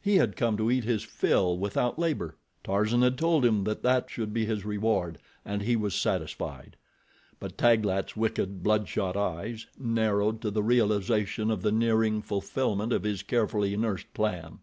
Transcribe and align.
He 0.00 0.14
had 0.18 0.36
come 0.36 0.56
to 0.56 0.70
eat 0.70 0.84
his 0.84 1.02
fill 1.02 1.58
without 1.58 1.98
labor—Tarzan 1.98 3.02
had 3.02 3.18
told 3.18 3.44
him 3.44 3.64
that 3.64 3.82
that 3.82 4.08
should 4.08 4.32
be 4.32 4.44
his 4.46 4.64
reward, 4.64 5.18
and 5.44 5.62
he 5.62 5.74
was 5.74 5.96
satisfied. 5.96 6.76
But 7.40 7.58
Taglat's 7.58 8.16
wicked, 8.16 8.62
bloodshot 8.62 9.16
eyes, 9.16 9.66
narrowed 9.76 10.40
to 10.42 10.52
the 10.52 10.62
realization 10.62 11.50
of 11.50 11.62
the 11.62 11.72
nearing 11.72 12.22
fulfillment 12.22 12.92
of 12.92 13.02
his 13.02 13.24
carefully 13.24 13.76
nursed 13.76 14.14
plan. 14.14 14.58